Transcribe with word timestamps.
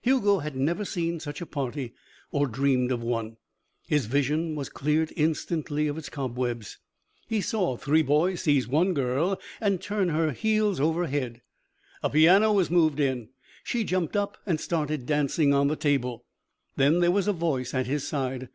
Hugo 0.00 0.38
had 0.38 0.56
never 0.56 0.82
seen 0.86 1.20
such 1.20 1.42
a 1.42 1.46
party 1.46 1.92
or 2.30 2.46
dreamed 2.46 2.90
of 2.90 3.02
one. 3.02 3.36
His 3.86 4.06
vision 4.06 4.54
was 4.54 4.70
cleared 4.70 5.12
instantly 5.14 5.88
of 5.88 5.98
its 5.98 6.08
cobwebs. 6.08 6.78
He 7.28 7.42
saw 7.42 7.76
three 7.76 8.00
boys 8.00 8.40
seize 8.40 8.66
one 8.66 8.94
girl 8.94 9.38
and 9.60 9.82
turn 9.82 10.08
her 10.08 10.30
heels 10.32 10.80
over 10.80 11.06
head. 11.06 11.42
A 12.02 12.08
piano 12.08 12.50
was 12.50 12.70
moved 12.70 12.98
in. 12.98 13.28
She 13.62 13.84
jumped 13.84 14.16
up 14.16 14.38
and 14.46 14.58
started 14.58 15.04
dancing 15.04 15.52
on 15.52 15.68
the 15.68 15.76
table. 15.76 16.24
Then 16.76 17.00
there 17.00 17.12
was 17.12 17.28
a 17.28 17.34
voice 17.34 17.74
at 17.74 17.84
his 17.86 18.08
side. 18.08 18.48